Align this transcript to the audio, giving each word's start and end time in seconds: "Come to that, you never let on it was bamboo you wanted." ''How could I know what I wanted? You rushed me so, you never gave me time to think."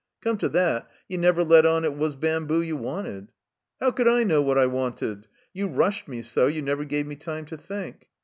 "Come 0.21 0.39
to 0.39 0.49
that, 0.49 0.89
you 1.07 1.19
never 1.19 1.43
let 1.43 1.63
on 1.63 1.85
it 1.85 1.95
was 1.95 2.15
bamboo 2.15 2.63
you 2.63 2.75
wanted." 2.75 3.31
''How 3.79 3.95
could 3.95 4.07
I 4.07 4.23
know 4.23 4.41
what 4.41 4.57
I 4.57 4.65
wanted? 4.65 5.27
You 5.53 5.67
rushed 5.67 6.07
me 6.07 6.23
so, 6.23 6.47
you 6.47 6.63
never 6.63 6.85
gave 6.85 7.05
me 7.05 7.15
time 7.15 7.45
to 7.45 7.55
think." 7.57 8.09